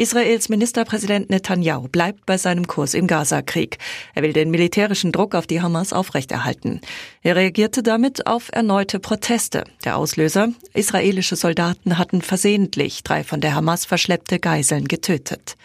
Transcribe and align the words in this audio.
Israels 0.00 0.48
Ministerpräsident 0.48 1.28
Netanyahu 1.28 1.86
bleibt 1.86 2.24
bei 2.24 2.38
seinem 2.38 2.66
Kurs 2.66 2.94
im 2.94 3.06
Gaza-Krieg. 3.06 3.76
Er 4.14 4.22
will 4.22 4.32
den 4.32 4.50
militärischen 4.50 5.12
Druck 5.12 5.34
auf 5.34 5.46
die 5.46 5.60
Hamas 5.60 5.92
aufrechterhalten. 5.92 6.80
Er 7.20 7.36
reagierte 7.36 7.82
damit 7.82 8.26
auf 8.26 8.48
erneute 8.50 8.98
Proteste. 8.98 9.64
Der 9.84 9.98
Auslöser? 9.98 10.48
Israelische 10.72 11.36
Soldaten 11.36 11.98
hatten 11.98 12.22
versehentlich 12.22 13.02
drei 13.02 13.24
von 13.24 13.42
der 13.42 13.54
Hamas 13.54 13.84
verschleppte 13.84 14.38
Geiseln 14.38 14.88
getötet. 14.88 15.56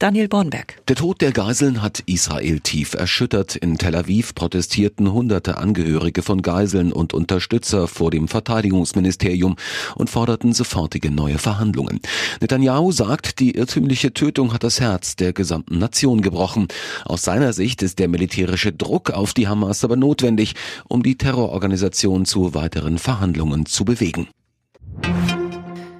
Daniel 0.00 0.28
Bornberg. 0.28 0.82
Der 0.88 0.96
Tod 0.96 1.20
der 1.20 1.30
Geiseln 1.30 1.80
hat 1.80 2.00
Israel 2.06 2.58
tief 2.58 2.94
erschüttert. 2.94 3.54
In 3.54 3.78
Tel 3.78 3.94
Aviv 3.94 4.34
protestierten 4.34 5.12
hunderte 5.12 5.56
Angehörige 5.56 6.22
von 6.22 6.42
Geiseln 6.42 6.92
und 6.92 7.14
Unterstützer 7.14 7.86
vor 7.86 8.10
dem 8.10 8.26
Verteidigungsministerium 8.26 9.54
und 9.94 10.10
forderten 10.10 10.52
sofortige 10.52 11.12
neue 11.12 11.38
Verhandlungen. 11.38 12.00
Netanyahu 12.40 12.90
sagt, 12.90 13.38
die 13.38 13.54
irrtümliche 13.84 14.14
Tötung 14.14 14.54
hat 14.54 14.64
das 14.64 14.80
Herz 14.80 15.14
der 15.14 15.34
gesamten 15.34 15.78
Nation 15.78 16.22
gebrochen. 16.22 16.68
Aus 17.04 17.20
seiner 17.20 17.52
Sicht 17.52 17.82
ist 17.82 17.98
der 17.98 18.08
militärische 18.08 18.72
Druck 18.72 19.10
auf 19.10 19.34
die 19.34 19.46
Hamas 19.46 19.84
aber 19.84 19.96
notwendig, 19.96 20.54
um 20.88 21.02
die 21.02 21.18
Terrororganisation 21.18 22.24
zu 22.24 22.54
weiteren 22.54 22.96
Verhandlungen 22.96 23.66
zu 23.66 23.84
bewegen. 23.84 24.28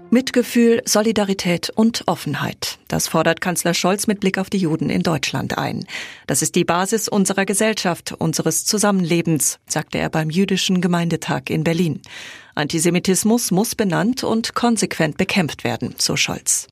Mitgefühl, 0.08 0.80
Solidarität 0.86 1.68
und 1.74 2.04
Offenheit. 2.06 2.78
Das 2.88 3.06
fordert 3.06 3.42
Kanzler 3.42 3.74
Scholz 3.74 4.06
mit 4.06 4.20
Blick 4.20 4.38
auf 4.38 4.48
die 4.48 4.58
Juden 4.58 4.88
in 4.88 5.02
Deutschland 5.02 5.58
ein. 5.58 5.84
Das 6.26 6.40
ist 6.40 6.54
die 6.54 6.64
Basis 6.64 7.08
unserer 7.08 7.44
Gesellschaft, 7.44 8.14
unseres 8.16 8.64
Zusammenlebens, 8.64 9.58
sagte 9.66 9.98
er 9.98 10.08
beim 10.08 10.30
Jüdischen 10.30 10.80
Gemeindetag 10.80 11.50
in 11.50 11.64
Berlin. 11.64 12.00
Antisemitismus 12.54 13.50
muss 13.50 13.74
benannt 13.74 14.24
und 14.24 14.54
konsequent 14.54 15.18
bekämpft 15.18 15.64
werden, 15.64 15.96
so 15.98 16.16
Scholz. 16.16 16.68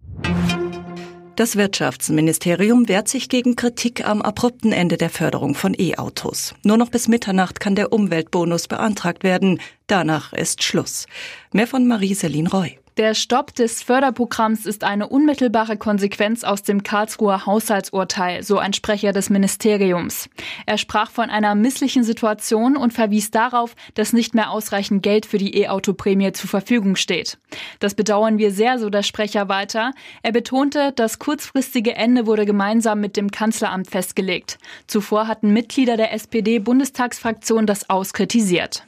Das 1.34 1.56
Wirtschaftsministerium 1.56 2.88
wehrt 2.88 3.08
sich 3.08 3.30
gegen 3.30 3.56
Kritik 3.56 4.06
am 4.06 4.20
abrupten 4.20 4.70
Ende 4.70 4.98
der 4.98 5.08
Förderung 5.08 5.54
von 5.54 5.74
E-Autos. 5.76 6.54
Nur 6.62 6.76
noch 6.76 6.90
bis 6.90 7.08
Mitternacht 7.08 7.58
kann 7.58 7.74
der 7.74 7.90
Umweltbonus 7.90 8.68
beantragt 8.68 9.24
werden. 9.24 9.58
Danach 9.86 10.32
ist 10.32 10.62
Schluss. 10.62 11.06
Mehr 11.52 11.66
von 11.66 11.86
Marie-Celine 11.86 12.50
Roy. 12.50 12.78
Der 12.98 13.14
Stopp 13.14 13.54
des 13.54 13.82
Förderprogramms 13.82 14.66
ist 14.66 14.84
eine 14.84 15.08
unmittelbare 15.08 15.78
Konsequenz 15.78 16.44
aus 16.44 16.62
dem 16.62 16.82
Karlsruher 16.82 17.46
Haushaltsurteil, 17.46 18.42
so 18.42 18.58
ein 18.58 18.74
Sprecher 18.74 19.12
des 19.12 19.30
Ministeriums. 19.30 20.28
Er 20.66 20.76
sprach 20.76 21.10
von 21.10 21.30
einer 21.30 21.54
misslichen 21.54 22.04
Situation 22.04 22.76
und 22.76 22.92
verwies 22.92 23.30
darauf, 23.30 23.76
dass 23.94 24.12
nicht 24.12 24.34
mehr 24.34 24.50
ausreichend 24.50 25.02
Geld 25.02 25.24
für 25.24 25.38
die 25.38 25.56
E-Auto-Prämie 25.56 26.32
zur 26.32 26.50
Verfügung 26.50 26.96
steht. 26.96 27.38
Das 27.80 27.94
bedauern 27.94 28.36
wir 28.36 28.52
sehr, 28.52 28.78
so 28.78 28.90
der 28.90 29.02
Sprecher 29.02 29.48
weiter. 29.48 29.92
Er 30.22 30.32
betonte, 30.32 30.92
das 30.94 31.18
kurzfristige 31.18 31.94
Ende 31.94 32.26
wurde 32.26 32.44
gemeinsam 32.44 33.00
mit 33.00 33.16
dem 33.16 33.30
Kanzleramt 33.30 33.88
festgelegt. 33.88 34.58
Zuvor 34.86 35.28
hatten 35.28 35.54
Mitglieder 35.54 35.96
der 35.96 36.12
SPD-Bundestagsfraktion 36.12 37.64
das 37.64 37.88
auskritisiert. 37.88 38.84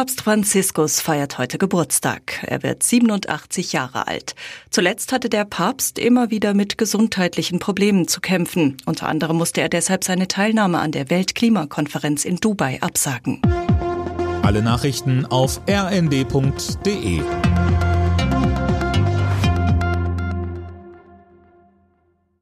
Papst 0.00 0.22
Franziskus 0.22 1.02
feiert 1.02 1.36
heute 1.36 1.58
Geburtstag. 1.58 2.42
Er 2.46 2.62
wird 2.62 2.82
87 2.82 3.74
Jahre 3.74 4.06
alt. 4.06 4.34
Zuletzt 4.70 5.12
hatte 5.12 5.28
der 5.28 5.44
Papst 5.44 5.98
immer 5.98 6.30
wieder 6.30 6.54
mit 6.54 6.78
gesundheitlichen 6.78 7.58
Problemen 7.58 8.08
zu 8.08 8.22
kämpfen. 8.22 8.78
Unter 8.86 9.10
anderem 9.10 9.36
musste 9.36 9.60
er 9.60 9.68
deshalb 9.68 10.04
seine 10.04 10.26
Teilnahme 10.26 10.78
an 10.78 10.90
der 10.90 11.10
Weltklimakonferenz 11.10 12.24
in 12.24 12.36
Dubai 12.36 12.80
absagen. 12.80 13.42
Alle 14.40 14.62
Nachrichten 14.62 15.26
auf 15.26 15.60
rnd.de 15.68 17.20